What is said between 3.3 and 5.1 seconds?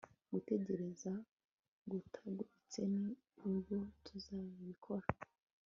nibwo tuzabikora